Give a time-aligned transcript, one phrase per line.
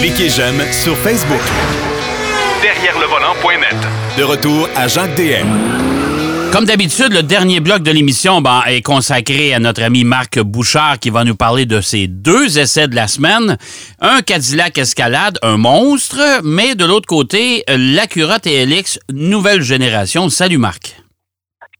[0.00, 1.40] Cliquez j'aime sur Facebook.
[2.62, 3.76] Derrière le volant.net.
[4.18, 5.46] De retour à Jacques DM.
[6.52, 10.98] Comme d'habitude, le dernier bloc de l'émission ben, est consacré à notre ami Marc Bouchard
[11.00, 13.58] qui va nous parler de ses deux essais de la semaine.
[14.00, 20.28] Un Cadillac Escalade, un monstre, mais de l'autre côté, l'Acura TLX nouvelle génération.
[20.28, 21.03] Salut Marc.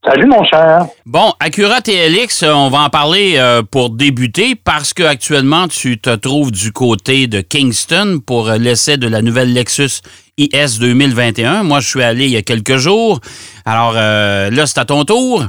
[0.07, 0.85] Salut, mon cher.
[1.07, 5.99] Bon, Acura TLX, euh, on va en parler euh, pour débuter parce que actuellement tu
[5.99, 10.01] te trouves du côté de Kingston pour euh, l'essai de la nouvelle Lexus
[10.37, 11.63] IS 2021.
[11.63, 13.19] Moi, je suis allé il y a quelques jours.
[13.65, 15.45] Alors là, c'est à ton tour.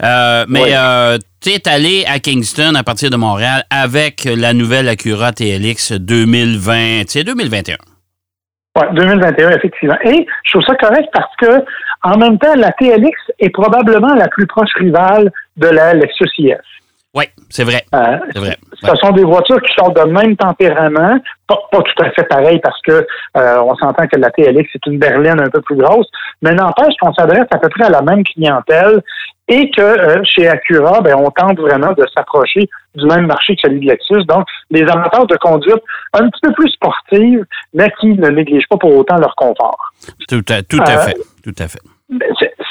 [0.00, 5.92] mais tu es allé à Kingston à partir de Montréal avec la nouvelle Acura TLX
[5.92, 7.76] 2020, 2021.
[8.74, 9.98] Oui, 2021, effectivement.
[10.04, 11.64] Et je trouve ça correct parce que,
[12.04, 16.54] en même temps, la TLX est probablement la plus proche rivale de la Lexus IS.
[17.14, 17.84] Oui, c'est vrai.
[17.94, 18.56] Euh, c'est vrai.
[18.82, 22.80] Ce sont des voitures qui sont de même tempérament, pas, tout à fait pareil parce
[22.80, 23.06] que
[23.36, 26.06] euh, on s'entend que la TLX est une berline un peu plus grosse,
[26.40, 29.02] mais n'empêche qu'on s'adresse à peu près à la même clientèle
[29.46, 33.60] et que euh, chez Acura, ben, on tente vraiment de s'approcher du même marché que
[33.64, 34.24] celui de Lexus.
[34.24, 35.82] Donc, les amateurs de conduite
[36.14, 37.44] un petit peu plus sportive,
[37.74, 39.92] mais qui ne négligent pas pour autant leur confort.
[40.28, 41.16] Tout à, tout à fait.
[41.44, 41.80] Tout à fait.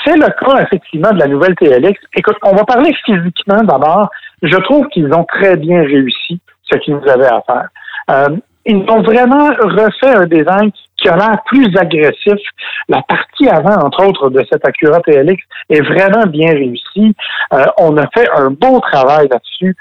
[0.03, 1.99] C'est le cas, effectivement, de la nouvelle TLX.
[2.15, 4.09] Écoute, on va parler physiquement d'abord.
[4.41, 7.67] Je trouve qu'ils ont très bien réussi ce qu'ils nous avaient à faire.
[8.11, 12.39] Euh, ils ont vraiment refait un design qui a l'air plus agressif.
[12.87, 17.15] La partie avant, entre autres, de cette Acura TLX est vraiment bien réussie.
[17.53, 19.75] Euh, on a fait un beau travail là-dessus.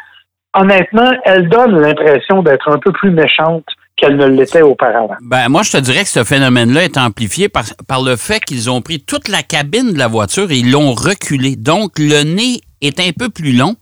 [0.54, 3.66] Honnêtement, elle donne l'impression d'être un peu plus méchante
[4.00, 5.16] qu'elle ne l'était auparavant.
[5.22, 8.70] Ben, moi, je te dirais que ce phénomène-là est amplifié par, par le fait qu'ils
[8.70, 11.56] ont pris toute la cabine de la voiture et ils l'ont reculé.
[11.56, 13.76] Donc, le nez est un peu plus long.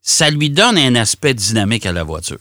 [0.00, 2.38] Ça lui donne un aspect dynamique à la voiture.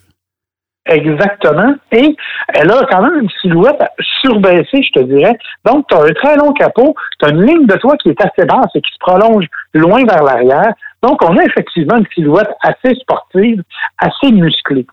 [0.87, 1.75] Exactement.
[1.91, 2.15] Et
[2.53, 3.81] elle a quand même une silhouette
[4.21, 5.37] surbaissée, je te dirais.
[5.65, 8.21] Donc, tu as un très long capot, tu as une ligne de toit qui est
[8.21, 10.73] assez basse et qui se prolonge loin vers l'arrière.
[11.03, 13.63] Donc, on a effectivement une silhouette assez sportive,
[13.97, 14.87] assez musclée.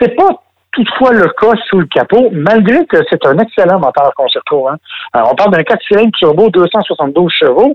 [0.00, 0.42] C'est pas
[0.72, 4.68] toutefois le cas sous le capot, malgré que c'est un excellent moteur qu'on se retrouve.
[4.68, 4.76] Hein.
[5.14, 7.74] on parle d'un 4 cylindres turbo 272 chevaux.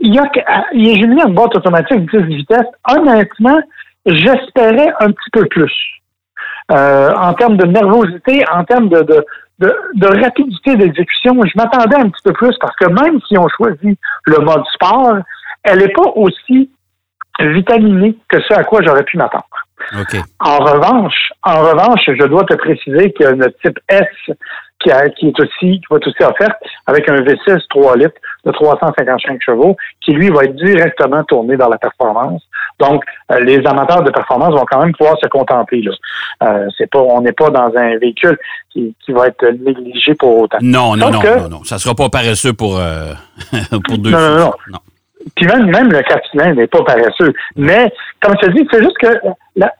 [0.00, 0.24] Il y a,
[0.72, 2.66] il est jumelé une boîte automatique 10 vitesses.
[2.88, 3.60] Honnêtement,
[4.04, 5.72] j'espérais un petit peu plus.
[6.72, 9.24] Euh, en termes de nervosité, en termes de, de,
[9.94, 13.98] de, rapidité d'exécution, je m'attendais un petit peu plus parce que même si on choisit
[14.24, 15.18] le mode sport,
[15.62, 16.70] elle n'est pas aussi
[17.38, 19.46] vitaminée que ce à quoi j'aurais pu m'attendre.
[20.40, 24.36] En revanche, en revanche, je dois te préciser qu'il y a une type S
[24.82, 26.56] qui, est aussi, qui va être aussi offerte
[26.86, 31.68] avec un V6 3 litres de 355 chevaux, qui lui va être directement tourné dans
[31.68, 32.42] la performance.
[32.78, 35.82] Donc, euh, les amateurs de performance vont quand même pouvoir se contenter.
[35.82, 35.92] Là.
[36.42, 38.38] Euh, c'est pas, on n'est pas dans un véhicule
[38.72, 40.58] qui, va être négligé pour autant.
[40.60, 42.78] Non, non, non, euh, non, non, Ça sera pas paresseux pour,
[43.84, 44.10] pour deux.
[44.10, 44.78] Non, non, non, non.
[45.34, 47.32] Puis même, même le 4 n'est pas paresseux.
[47.56, 49.08] Mais, comme je te dis, c'est juste que
[49.56, 49.72] la,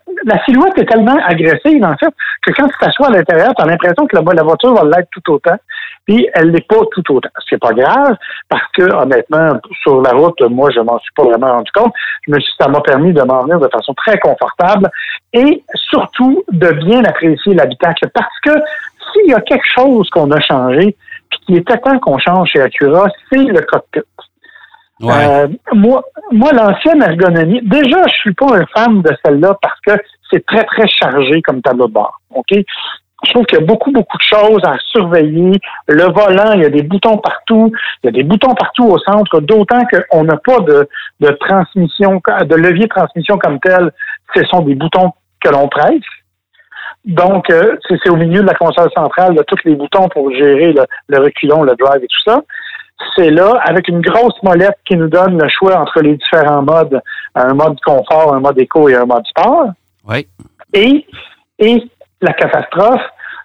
[0.45, 2.13] silhouette est tellement agressive, en fait,
[2.43, 5.09] que quand tu t'assois à l'intérieur, tu as l'impression que la, la voiture va l'être
[5.13, 5.57] tout autant.
[6.07, 7.29] Puis elle n'est pas tout autant.
[7.49, 8.17] C'est pas grave,
[8.49, 11.93] parce que, honnêtement, sur la route, moi, je m'en suis pas vraiment rendu compte.
[12.27, 14.91] Je me suis, ça m'a permis de m'en venir de façon très confortable
[15.33, 18.09] et surtout de bien apprécier l'habitacle.
[18.15, 18.53] Parce que
[19.13, 20.97] s'il y a quelque chose qu'on a changé,
[21.31, 24.01] puis qui était temps qu'on change chez Acura, c'est le cockpit.
[25.03, 26.03] Euh, moi,
[26.33, 29.93] moi l'ancienne ergonomie, déjà, je suis pas un fan de celle-là parce que
[30.31, 32.19] c'est très, très chargé comme tableau de bord.
[32.35, 32.53] OK?
[33.25, 35.53] Je trouve qu'il y a beaucoup, beaucoup de choses à surveiller.
[35.89, 37.73] Le volant, il y a des boutons partout.
[38.03, 40.89] Il y a des boutons partout au centre, d'autant qu'on n'a pas de,
[41.21, 43.91] de transmission, de levier de transmission comme tel.
[44.35, 46.03] Ce sont des boutons que l'on presse.
[47.05, 50.73] Donc, euh, c'est au milieu de la console centrale, de tous les boutons pour gérer
[50.73, 52.43] le, le reculon, le drive et tout ça
[53.17, 57.01] c'est là, avec une grosse molette qui nous donne le choix entre les différents modes,
[57.35, 59.69] un mode confort, un mode éco et un mode sport.
[60.09, 60.27] Oui.
[60.73, 61.07] Et,
[61.59, 61.83] et
[62.23, 63.03] la catastrophe,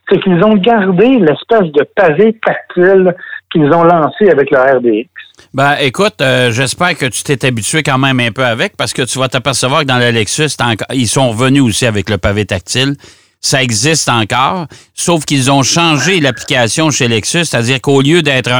[0.09, 3.15] c'est qu'ils ont gardé l'espèce de pavé tactile
[3.51, 5.09] qu'ils ont lancé avec le RDX.
[5.54, 9.01] Ben, écoute, euh, j'espère que tu t'es habitué quand même un peu avec parce que
[9.01, 10.56] tu vas t'apercevoir que dans le Lexus,
[10.94, 12.95] ils sont revenus aussi avec le pavé tactile
[13.42, 18.52] ça existe encore, sauf qu'ils ont changé l'application chez Lexus, c'est-à-dire qu'au lieu d'être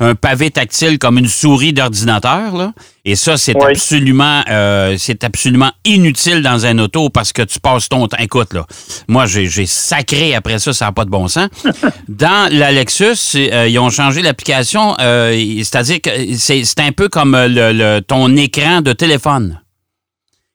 [0.00, 2.72] un, pavé tactile comme une souris d'ordinateur, là,
[3.04, 7.88] et ça, c'est absolument euh, c'est absolument inutile dans un auto parce que tu passes
[7.88, 8.18] ton temps.
[8.18, 8.66] Écoute, là,
[9.08, 11.48] moi, j'ai sacré après ça, ça n'a pas de bon sens.
[12.08, 17.36] dans la Lexus, euh, ils ont changé l'application, euh, c'est-à-dire que c'est un peu comme
[17.36, 19.60] le, ton écran de téléphone.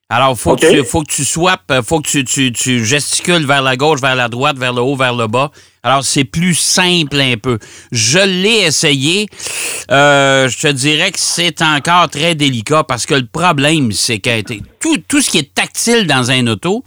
[0.08, 3.44] Alors, faut, que tu, faut que tu swappes, euh, faut que tu, tu, tu gesticules
[3.48, 5.52] vers la gauche, vers la droite, vers le haut, vers le bas.
[5.82, 7.58] Alors, c'est plus simple un peu.
[7.92, 9.28] Je l'ai essayé.
[9.90, 14.42] Euh, je te dirais que c'est encore très délicat parce que le problème, c'est que
[14.80, 16.84] tout, tout ce qui est tactile dans un auto,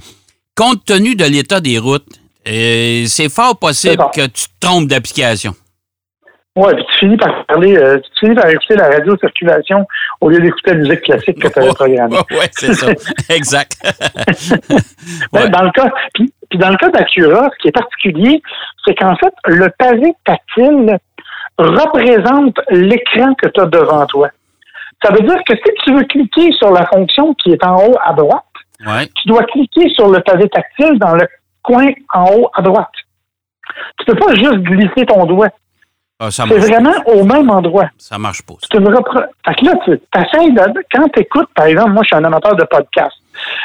[0.55, 2.07] compte tenu de l'état des routes,
[2.47, 5.57] euh, c'est fort possible que tu te trompes d'application.
[6.59, 9.87] Ouais, puis tu finis par parler, euh, tu finis par écouter la radio circulation
[10.21, 12.17] au lieu d'écouter la musique classique que tu avais programmée.
[12.33, 12.89] oui, c'est ça.
[13.35, 13.73] exact.
[15.33, 15.49] Ben, Ouais.
[15.51, 18.43] Dans le cas, puis, puis dans le cas d'Acura, ce qui est particulier,
[18.85, 20.99] c'est qu'en fait, le pavé tactile
[21.59, 24.29] représente l'écran que tu as devant toi.
[25.03, 27.97] Ça veut dire que si tu veux cliquer sur la fonction qui est en haut
[28.05, 28.43] à droite,
[28.87, 29.07] Ouais.
[29.17, 31.27] tu dois cliquer sur le pavé tactile dans le
[31.63, 32.91] coin en haut à droite.
[33.99, 35.49] Tu peux pas juste glisser ton doigt.
[36.21, 37.91] Ah, C'est vraiment au même endroit.
[37.97, 38.55] Ça marche pas.
[38.61, 39.23] C'est une repre...
[39.47, 40.83] Fait que là, tu essaies de...
[40.93, 43.15] quand tu écoutes, par exemple, moi, je suis un amateur de podcast,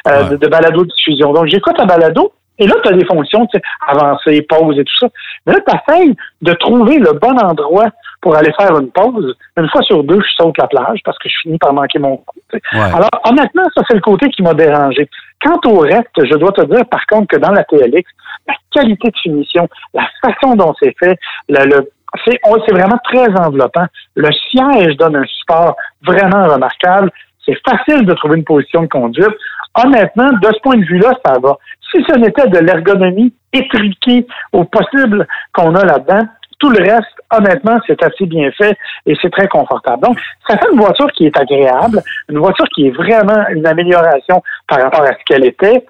[0.07, 0.29] euh, Ouais.
[0.31, 1.33] de, de balado-diffusion.
[1.33, 4.83] Donc, j'écoute un balado, et là, tu as des fonctions, tu sais, avancer, pause et
[4.83, 5.07] tout ça.
[5.47, 6.13] Mais là, tu essaies
[6.43, 7.87] de trouver le bon endroit
[8.21, 9.35] pour aller faire une pause.
[9.57, 12.17] Une fois sur deux, je saute la plage parce que je finis par manquer mon
[12.17, 12.37] coup.
[12.51, 12.57] tu.
[12.77, 12.81] Ouais.
[12.93, 15.09] Alors, honnêtement, ça, c'est le côté qui m'a dérangé.
[15.43, 18.03] Quant au reste, je dois te dire, par contre, que dans la TLX,
[18.47, 21.17] la qualité de finition, la façon dont c'est fait,
[21.49, 21.89] le, le-
[22.25, 23.85] c'est c'est vraiment très enveloppant.
[24.15, 25.75] Le siège donne un support
[26.05, 27.11] vraiment remarquable.
[27.45, 29.35] C'est facile de trouver une position de conduite.
[29.83, 31.57] Honnêtement, de ce point de vue-là, ça va.
[31.91, 36.21] Si ce n'était de l'ergonomie étriquée au possible qu'on a là-dedans,
[36.59, 40.01] tout le reste, honnêtement, c'est assez bien fait et c'est très confortable.
[40.03, 40.17] Donc,
[40.47, 41.99] ça fait une voiture qui est agréable,
[42.29, 45.85] une voiture qui est vraiment une amélioration par rapport à ce qu'elle était.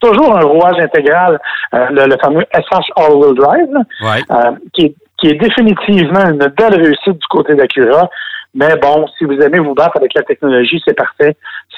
[0.00, 1.38] Toujours un rouage intégral,
[1.74, 3.68] euh, le, le fameux SH All-Wheel Drive,
[4.02, 4.22] Ouais.
[4.30, 8.10] euh, qui, est, qui est définitivement une belle réussite du côté d'Acura.
[8.54, 11.36] Mais bon, si vous aimez vous battre avec la technologie, c'est parfait.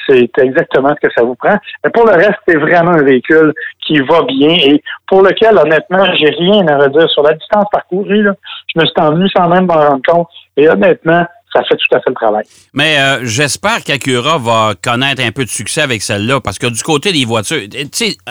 [0.09, 1.57] C'est exactement ce que ça vous prend.
[1.85, 3.53] Mais pour le reste, c'est vraiment un véhicule
[3.87, 8.27] qui va bien et pour lequel, honnêtement, j'ai rien à redire sur la distance parcourue.
[8.75, 10.29] Je me suis envenu sans même m'en rendre compte.
[10.57, 11.25] Et honnêtement,
[11.55, 12.45] ça fait tout à fait le travail.
[12.73, 16.83] Mais euh, j'espère qu'Acura va connaître un peu de succès avec celle-là, parce que du
[16.83, 17.61] côté des voitures,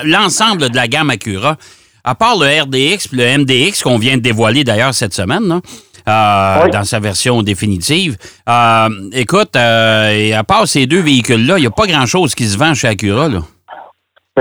[0.03, 1.55] l'ensemble de la gamme Acura,
[2.03, 5.59] à part le RDX puis le MDX qu'on vient de dévoiler d'ailleurs cette semaine, là,
[6.07, 6.71] euh, Oui.
[6.71, 8.17] dans sa version définitive,
[8.49, 12.43] euh, écoute, euh, et à part ces deux véhicules-là, il n'y a pas grand-chose qui
[12.45, 13.29] se vend chez Acura.
[13.29, 13.39] Là.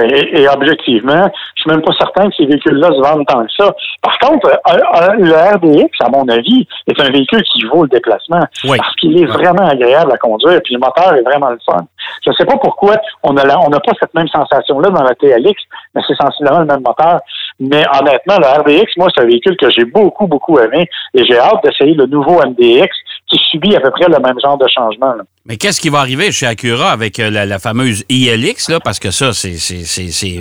[0.00, 3.52] Et, et objectivement, je suis même pas certain que ces véhicules-là se vendent tant que
[3.58, 3.74] ça.
[4.00, 7.90] Par contre, euh, euh, le RDX, à mon avis, est un véhicule qui vaut le
[7.90, 8.78] déplacement Oui.
[8.78, 11.76] parce qu'il est vraiment agréable à conduire, puis le moteur est vraiment le fun.
[12.24, 15.54] Je ne sais pas pourquoi on a n'a pas cette même sensation-là dans la TLX,
[15.94, 17.20] mais c'est sensiblement le même moteur.
[17.60, 21.38] Mais honnêtement, le RDX, moi, c'est un véhicule que j'ai beaucoup, beaucoup aimé et j'ai
[21.38, 22.88] hâte d'essayer le nouveau MDX
[23.28, 25.14] qui subit à peu près le même genre de changement.
[25.14, 25.22] là.
[25.46, 28.98] Mais qu'est-ce qui va arriver chez Acura avec euh, la, la fameuse ILX, là, parce
[28.98, 30.40] que ça, c'est, c'est, c'est, c'est,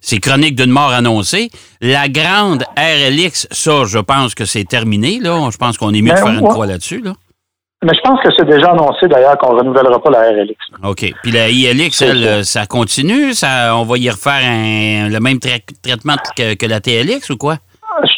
[0.00, 1.50] c'est chronique d'une mort annoncée.
[1.80, 5.18] La grande RLX, ça, je pense que c'est terminé.
[5.20, 5.48] Là.
[5.50, 6.50] Je pense qu'on est mieux de Ben, faire une ouais.
[6.50, 7.00] croix là-dessus.
[7.02, 7.12] Là.
[7.86, 10.56] Mais je pense que c'est déjà annoncé d'ailleurs qu'on ne renouvellera pas la RLX.
[10.82, 11.12] OK.
[11.22, 12.28] Puis la ILX, C'est elle, ça.
[12.28, 13.32] euh, ça continue?
[13.32, 17.36] Ça, on va y refaire un- le même trai- traitement que, que la TLX ou
[17.36, 17.58] quoi?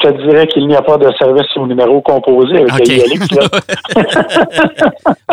[0.00, 2.88] Je te dirais qu'il n'y a pas de service au numéro composé avec
[3.32, 3.48] là.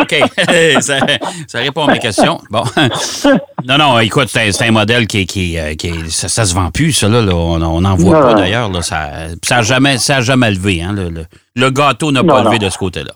[0.00, 0.14] OK.
[0.80, 0.98] ça,
[1.46, 2.38] ça répond à mes questions.
[2.50, 2.62] Bon.
[3.66, 6.92] non, non, écoute, c'est un, modèle qui, qui, euh, qui ça, ça se vend plus,
[6.92, 7.22] ça, là.
[7.22, 7.34] là.
[7.34, 8.70] On n'en voit Non, pas, d'ailleurs.
[8.82, 9.08] Ça
[9.50, 10.82] n'a jamais, ça a jamais levé.
[10.82, 11.26] Hein, le, le-
[11.58, 12.66] le gâteau n'a pas Non, levé non.
[12.66, 13.12] de ce côté-là.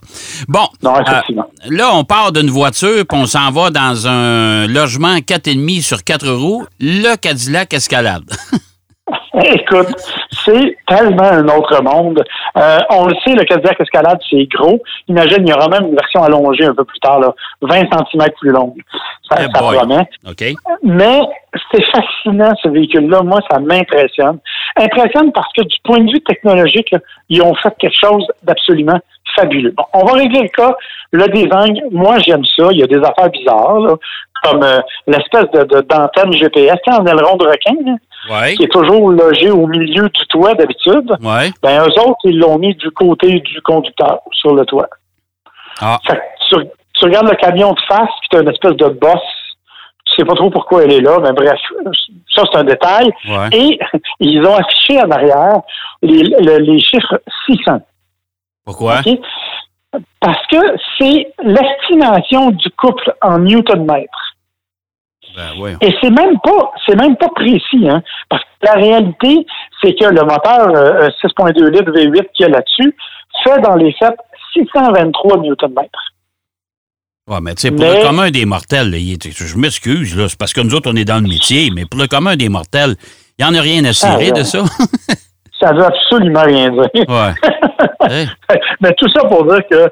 [0.49, 0.67] Bon.
[0.83, 5.83] Non, euh, là, on part d'une voiture, puis on s'en va dans un logement 4,5
[5.83, 8.25] sur 4 roues, le Cadillac Escalade.
[9.35, 9.89] Écoute,
[10.51, 12.25] c'est tellement un autre monde.
[12.57, 14.81] Euh, on le sait, le Cadillac Escalade, c'est gros.
[15.09, 18.29] Imagine, il y aura même une version allongée un peu plus tard, là, 20 cm
[18.41, 18.81] plus longue.
[19.31, 20.09] Ça, Eh ça promet.
[20.83, 21.21] Mais
[21.73, 23.23] c'est fascinant, ce véhicule-là.
[23.23, 24.39] Moi, ça m'impressionne.
[24.77, 28.99] Impressionne parce que du point de vue technologique, là, ils ont fait quelque chose d'absolument
[29.37, 29.73] fabuleux.
[29.77, 30.75] Bon, on va régler le cas.
[31.13, 32.69] Le design, moi, j'aime ça.
[32.73, 33.95] Il y a des affaires bizarres, là,
[34.43, 37.95] comme euh, l'espèce de, d'antenne GPS, tu sais, en aileron de requin, là,
[38.29, 38.55] Ouais.
[38.55, 41.11] qui est toujours logé au milieu du toit d'habitude.
[41.23, 41.51] Ouais.
[41.63, 44.89] Ben, eux autres, ils l'ont mis du côté du conducteur, sur le toit.
[45.81, 45.99] Ah.
[46.07, 46.21] Fait que
[46.61, 49.21] tu, tu regardes le camion de face, puis tu as une espèce de bosse.
[50.05, 51.59] Tu sais pas trop pourquoi elle est là, mais bref,
[52.35, 53.11] ça c'est un détail.
[53.29, 53.49] Ouais.
[53.53, 53.79] Et
[54.21, 55.61] ils ont affiché en arrière
[56.03, 57.81] les, le- les chiffres 600.
[58.65, 59.01] Pourquoi?
[60.21, 60.57] Parce que
[60.99, 64.35] c'est l'estimation du couple en newton-mètre.
[65.37, 65.77] Ben, ouais.
[65.81, 69.47] Et c'est même pas, c'est même pas précis, hein, parce que la réalité,
[69.83, 72.95] c'est que le moteur euh, 6.2 litres V8 qu'il y a là-dessus
[73.45, 74.15] fait dans les faits
[74.55, 75.89] 623 newton-mètres.
[77.29, 80.39] Ouais, mais tu sais, pour Mais- le commun des mortels, là, je m'excuse, là, c'est
[80.39, 82.97] parce que nous autres, on est dans le métier, mais pour le commun des mortels,
[83.39, 84.65] il n'y en a rien à cirer Ah, de ça.
[85.61, 86.89] Ça veut absolument rien dire.
[87.09, 87.35] ouais.
[88.03, 88.25] Hein?
[88.81, 89.91] Mais tout ça pour dire que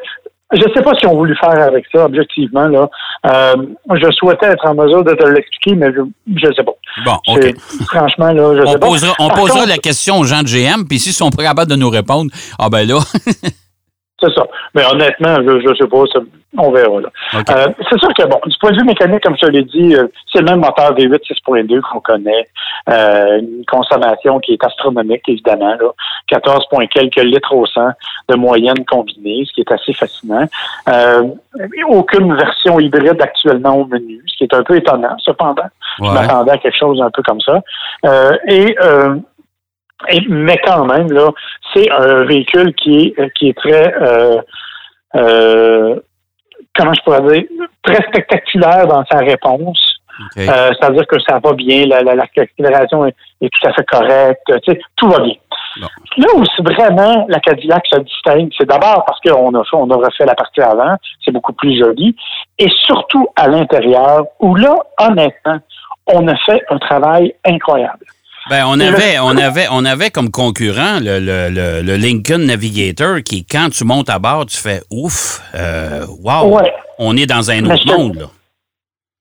[0.53, 2.69] je ne sais pas qu'ils ont voulu faire avec ça, objectivement.
[2.69, 2.89] Là.
[3.27, 3.55] Euh,
[3.95, 6.01] je souhaitais être en mesure de te l'expliquer, mais je
[6.49, 6.73] ne sais pas.
[7.05, 7.55] Bon, OK.
[7.87, 9.15] Franchement, là, je On sais pas.
[9.19, 11.71] on Par posera contre, la question aux gens de GM, puis s'ils sont pas capables
[11.71, 12.99] de nous répondre, ah ben là,
[14.21, 14.43] C'est ça.
[14.75, 16.19] Mais honnêtement, je ne sais pas, ça-
[16.57, 17.01] on verra.
[17.01, 17.09] Là.
[17.35, 20.09] Euh, c'est sûr que, bon, du point de vue mécanique, comme je l'ai dit, euh,
[20.33, 22.49] c'est le même moteur V8 6.2 qu'on connaît.
[22.91, 25.77] Euh, une consommation qui est astronomique, évidemment.
[25.81, 25.91] Là.
[26.29, 27.91] 14, point quelques litres au 100
[28.29, 30.47] de moyenne combinée, ce qui est assez fascinant.
[30.89, 31.23] Euh,
[31.89, 35.69] aucune version hybride actuellement au menu, ce qui est un peu étonnant, cependant.
[35.99, 37.61] Je m'attendais à quelque chose un peu comme ça.
[38.07, 39.17] Euh, et, euh,
[40.09, 41.29] et mais quand même, là,
[41.75, 44.41] c'est un véhicule qui est qui est très euh,
[45.17, 46.01] euh,
[46.77, 47.45] comment je pourrais dire
[47.83, 49.85] très spectaculaire dans sa réponse.
[50.51, 54.43] Euh, C'est-à-dire que ça va bien, la- la- l'accélération est, est tout à fait correcte,
[54.65, 55.35] tu sais, tout va bien.
[55.81, 55.87] Bon.
[56.17, 59.95] Là où vraiment la Cadillac se distingue, c'est d'abord parce qu'on a fait, on a
[59.97, 62.17] refait la partie avant, c'est beaucoup plus joli,
[62.59, 65.59] et surtout à l'intérieur, où là, honnêtement,
[66.13, 68.05] on a fait un travail incroyable.
[68.51, 73.19] Ben, on avait, on avait, on avait comme concurrent le, le, le, le Lincoln Navigator
[73.25, 76.73] qui, quand tu montes à bord, tu fais ouf, euh, wow, Ouais.
[76.99, 78.27] on est dans un Mais autre te- monde, là.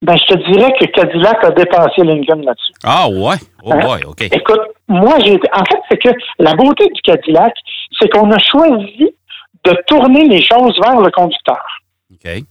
[0.03, 2.71] Ben, je te dirais que Cadillac a dépassé Lincoln là-dessus.
[2.83, 3.35] Ah ouais?
[3.63, 3.79] Oh Hein?
[3.79, 4.21] boy, OK.
[4.31, 5.33] Écoute, moi, j'ai.
[5.53, 7.51] En fait, c'est que la beauté du Cadillac,
[7.99, 9.09] c'est qu'on a choisi
[9.65, 11.63] de tourner les choses vers le conducteur.
[12.13, 12.43] OK.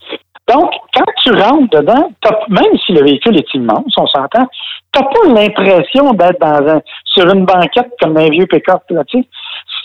[0.48, 4.46] Donc, quand tu rentres dedans, t'as- même si le véhicule est immense, on s'entend,
[4.92, 8.82] tu n'as pas l'impression d'être dans un, sur une banquette comme un vieux pick-up.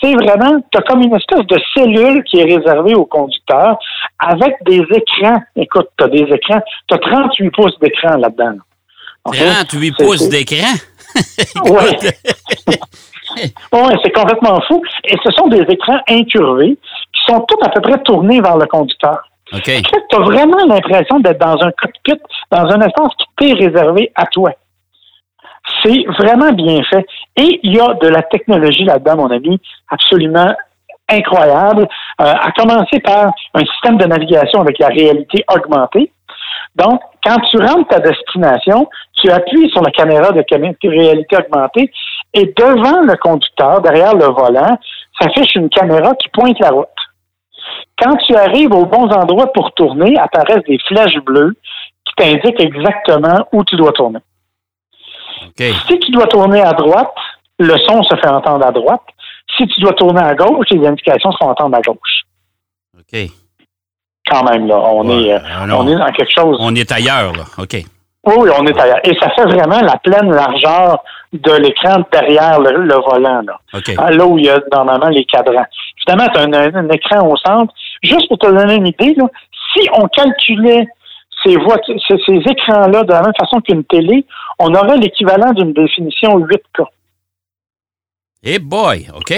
[0.00, 3.76] C'est vraiment, tu as comme une espèce de cellule qui est réservée au conducteur
[4.20, 5.40] avec des écrans.
[5.56, 8.50] Écoute, tu as des écrans, tu as 38 pouces d'écran là-dedans.
[8.50, 8.62] là.
[9.24, 9.36] OK?
[9.36, 10.72] 38 C'est- pouces d'écran?
[11.64, 12.08] Oui.
[13.72, 14.82] Oui, c'est complètement fou.
[15.04, 16.76] Et ce sont des écrans incurvés
[17.14, 19.18] qui sont tous à peu près tournés vers le conducteur.
[20.10, 24.26] Tu as vraiment l'impression d'être dans un cockpit, dans un espace qui t'est réservé à
[24.26, 24.50] toi.
[25.84, 27.06] C'est vraiment bien fait.
[27.36, 30.52] Et il y a de la technologie là-dedans, mon ami, absolument
[31.08, 31.86] incroyable,
[32.20, 36.10] euh, à commencer par un système de navigation avec la réalité augmentée.
[36.76, 38.88] Donc, quand tu rentres ta destination,
[39.20, 41.90] tu appuies sur la caméra de cam- de réalité augmentée
[42.34, 44.78] et devant le conducteur, derrière le volant,
[45.20, 46.88] s'affiche une caméra qui pointe la route.
[47.98, 51.54] Quand tu arrives aux bons endroits pour tourner, apparaissent des flèches bleues
[52.04, 54.18] qui t'indiquent exactement où tu dois tourner.
[55.58, 57.12] Si tu dois tourner à droite,
[57.58, 59.02] le son se fait entendre à droite.
[59.56, 62.22] Si tu dois tourner à gauche, les indications se font entendre à gauche.
[62.98, 63.20] OK.
[64.30, 66.56] Quand même, là, on, Ouais, est, euh, ah on est dans quelque chose.
[66.60, 67.44] On est ailleurs, là.
[67.58, 67.74] OK.
[68.24, 69.00] Oui, on est ailleurs.
[69.04, 73.42] Et ça fait vraiment la pleine largeur de l'écran derrière le, le volant.
[73.42, 73.58] Là.
[73.74, 73.92] OK.
[73.98, 75.66] Ah, là où il y a normalement les cadrans.
[75.98, 77.74] Évidemment, tu as un, un écran au centre.
[78.02, 79.26] Juste pour te donner une idée, là,
[79.72, 80.86] si on calculait
[81.44, 84.24] ces, voitures, ces, ces écrans-là de la même façon qu'une télé,
[84.58, 86.86] on aurait l'équivalent d'une définition 8K.
[88.44, 89.32] Eh boy, OK.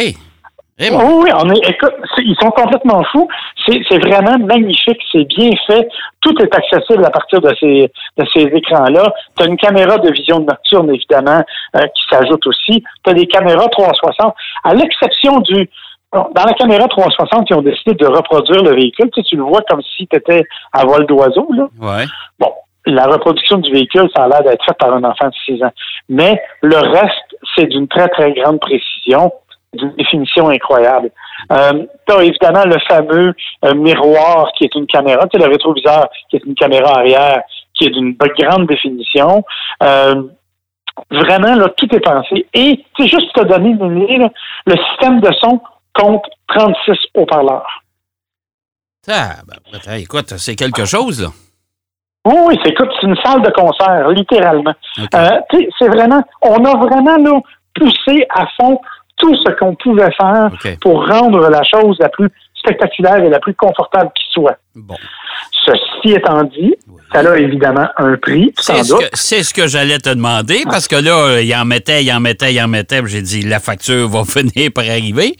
[0.76, 3.28] Eh Oui, oui, on est, écoute, ils sont complètement fous.
[3.64, 5.88] C'est c'est vraiment magnifique, c'est bien fait.
[6.21, 9.12] Tout est accessible à partir de ces, de ces écrans-là.
[9.37, 11.42] Tu as une caméra de vision nocturne, évidemment,
[11.76, 12.83] euh, qui s'ajoute aussi.
[13.04, 14.35] Tu as des caméras 360.
[14.64, 15.71] À l'exception du...
[16.14, 19.11] Dans la caméra 360, ils ont décidé de reproduire le véhicule.
[19.11, 21.49] Tu, sais, tu le vois comme si tu étais à vol d'oiseau.
[21.50, 21.68] là.
[21.80, 22.04] Ouais.
[22.38, 22.52] Bon,
[22.87, 25.73] la reproduction du véhicule, ça a l'air d'être fait par un enfant de 6 ans.
[26.09, 29.33] Mais le reste, c'est d'une très, très grande précision,
[29.73, 31.11] d'une définition incroyable.
[31.52, 35.50] Euh, tu as évidemment le fameux euh, miroir qui est une caméra, tu sais, le
[35.50, 37.42] rétroviseur qui est une caméra arrière
[37.75, 39.44] qui est d'une grande définition.
[39.83, 40.23] Euh,
[41.11, 42.47] vraiment, là, tout est pensé.
[42.54, 44.28] Et, c'est juste pour te donner une idée, là,
[44.66, 45.61] le système de son
[45.94, 47.82] compte 36 haut-parleurs.
[49.08, 51.28] Ah, ben, écoute, c'est quelque chose, là.
[52.26, 54.72] Oui, oui, c'est écoute, c'est une salle de concert, littéralement.
[55.14, 55.30] Euh,
[55.78, 57.38] c'est vraiment, on a vraiment là,
[57.74, 58.80] poussé à fond
[59.18, 63.54] tout ce qu'on pouvait faire pour rendre la chose la plus spectaculaire et la plus
[63.54, 64.56] confortable qui soit.
[64.74, 64.96] Bon.
[65.66, 66.74] Ceci étant dit,
[67.12, 71.40] ça a évidemment un prix, C'est ce, ce que j'allais te demander, parce que là,
[71.40, 74.24] il en mettait, il en mettait, il en mettait, puis j'ai dit, la facture va
[74.24, 75.36] finir par arriver.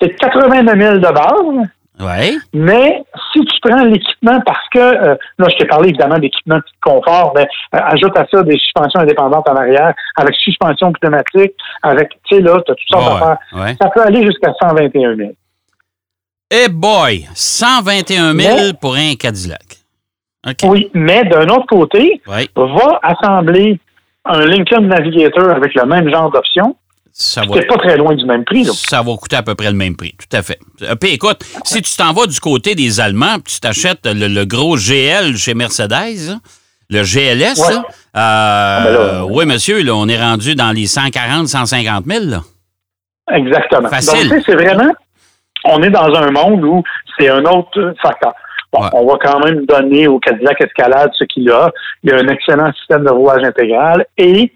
[0.00, 1.68] C'est 89 000 de base,
[2.00, 2.38] Oui.
[2.54, 3.02] mais
[3.32, 7.32] si tu prends l'équipement, parce que, euh, là, je t'ai parlé évidemment d'équipement de confort,
[7.36, 11.52] mais euh, ajoute à ça des suspensions indépendantes en arrière, avec suspension pneumatique,
[11.82, 13.38] avec, tu sais, là, tu as toutes sortes Ouais, d'affaires.
[13.54, 13.76] ouais.
[13.80, 15.30] Ça peut aller jusqu'à 121 000.
[16.50, 19.78] Eh boy, 121 000 Mais- pour un Cadillac.
[20.46, 20.58] OK.
[20.64, 23.80] Oui, mais d'un autre côté, va assembler
[24.24, 26.76] un Lincoln Navigator avec le même genre d'option.
[27.18, 28.64] Ça va, C'est pas très loin du même prix.
[28.64, 28.72] Là.
[28.74, 30.14] ça va coûter à peu près le même prix.
[30.18, 30.58] Tout à fait.
[30.82, 34.28] Euh, Puis écoute, si tu t'en vas du côté des Allemands, puis tu t'achètes le,
[34.28, 35.88] le gros GL chez Mercedes,
[36.28, 36.34] là,
[36.90, 37.74] le GLS, Ouais.
[37.74, 37.84] là,
[38.16, 42.24] euh, ben là, oui, monsieur, là, on est rendu dans les 140, 150 000.
[42.26, 42.40] Là.
[43.32, 43.88] Exactement.
[43.88, 44.28] Facile.
[44.28, 44.92] Donc, c'est vraiment,
[45.64, 46.82] on est dans un monde où
[47.18, 48.34] c'est un autre facteur.
[48.72, 48.88] Bon, Ouais.
[48.92, 51.70] On va quand même donner au Cadillac Escalade ce qu'il a.
[52.02, 54.52] Il a un excellent système de rouage intégral et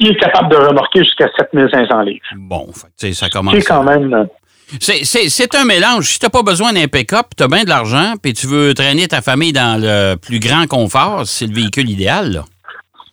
[0.00, 2.24] il est capable de remorquer jusqu'à 7500 livres.
[2.36, 3.54] Bon, ça commence.
[3.54, 4.12] C'est quand même...
[4.14, 4.24] euh,
[4.80, 6.04] C'est- C'est c'est un mélange.
[6.06, 8.74] Si tu n'as pas besoin d'un pick-up, tu as bien de l'argent, puis tu veux
[8.74, 12.32] traîner ta famille dans le plus grand confort, c'est le véhicule idéal.
[12.32, 12.40] là.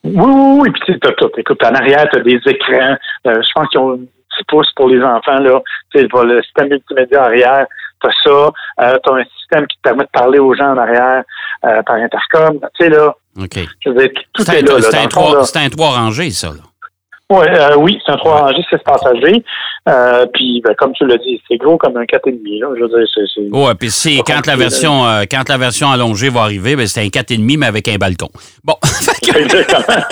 [0.04, 0.70] Oui, oui, oui.
[0.72, 1.30] Puis tu sais, t'as tout.
[1.38, 2.98] Écoute, en arrière, tu as des écrans.
[3.28, 3.98] Euh, je pense qu'ils ont
[4.38, 5.40] 6 pouces pour les enfants.
[5.40, 5.62] là.
[5.94, 7.66] Tu sais, le système multimédia arrière,
[8.04, 8.52] tu as ça.
[8.82, 11.24] Euh, tu as un système qui te permet de parler aux gens en arrière
[11.66, 12.60] euh, par intercom.
[12.78, 13.60] Tu sais, là, OK.
[13.86, 14.82] je veux dire, tout C'est est là.
[15.44, 16.48] c'est un trois rangées, ça.
[16.48, 16.63] Là.
[17.32, 19.44] Ouais, euh, oui, c'est un 3 rangées, 6 passagers.
[19.89, 22.60] Euh, puis, ben, comme tu l'as dit, c'est gros comme un 4,5.
[22.60, 22.68] Là.
[22.77, 23.22] Je veux dire, c'est...
[23.34, 26.86] c'est- Ouais, puis c'est quand la version euh, quand la version allongée va arriver, ben
[26.86, 28.30] c'est un 4,5 mais avec un balcon.
[28.63, 28.75] Bon.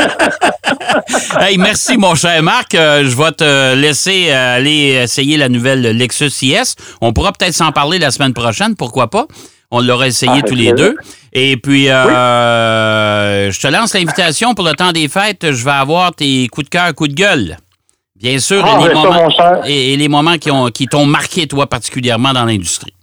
[1.39, 6.75] Hey, merci mon cher Marc, je vais te laisser aller essayer la nouvelle Lexus IS.
[7.01, 9.25] On pourra peut-être s'en parler la semaine prochaine, pourquoi pas.
[9.72, 10.96] On l'aura essayé Ah, tous les deux.
[11.34, 15.51] Et puis, euh, je te lance l'invitation pour le temps des fêtes.
[15.51, 17.58] Je vais avoir tes coups de cœur, coups de gueule.
[18.16, 19.62] Bien sûr, Ah, et, les ça, moments, mon cher.
[19.66, 22.94] et, et les moments qui ont qui t'ont marqué, toi, particulièrement dans l'industrie.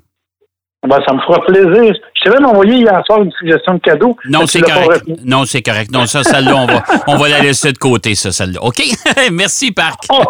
[0.86, 1.92] Ben, ça me fera plaisir.
[2.30, 4.16] Même envoyé hier soir une suggestion de cadeau.
[4.28, 5.04] Non, c'est correct.
[5.24, 5.90] Non, c'est correct.
[5.90, 8.62] Non, ça, celle-là, on va, on va la laisser de côté, ça, celle-là.
[8.62, 8.82] OK?
[9.32, 10.04] Merci, Parc.
[10.10, 10.22] Oh,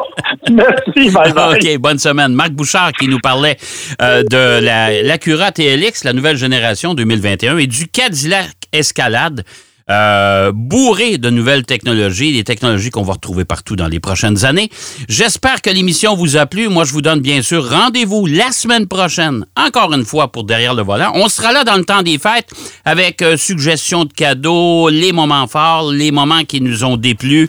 [0.50, 1.56] merci, bye bye.
[1.56, 2.32] OK, bonne semaine.
[2.32, 3.56] Marc Bouchard qui nous parlait
[4.02, 9.44] euh, de la, l'Acura TLX, la nouvelle génération 2021, et du Cadillac Escalade,
[9.90, 14.70] euh, bourré de nouvelles technologies, des technologies qu'on va retrouver partout dans les prochaines années.
[15.08, 16.68] J'espère que l'émission vous a plu.
[16.68, 20.74] Moi, je vous donne bien sûr rendez-vous la semaine prochaine, encore une fois pour Derrière
[20.74, 21.12] le volant.
[21.14, 22.50] On sera là dans le temps des fêtes
[22.84, 27.48] avec euh, suggestions de cadeaux, les moments forts, les moments qui nous ont déplu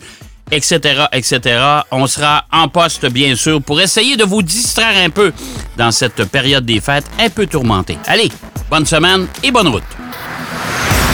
[0.51, 1.61] etc., etc.
[1.91, 5.31] On sera en poste, bien sûr, pour essayer de vous distraire un peu
[5.77, 7.97] dans cette période des fêtes un peu tourmentée.
[8.07, 8.29] Allez,
[8.69, 9.83] bonne semaine et bonne route.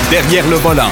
[0.09, 0.91] Derrière le volant.